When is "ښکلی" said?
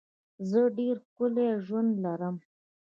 1.05-1.47